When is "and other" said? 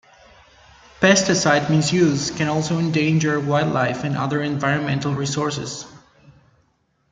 4.03-4.41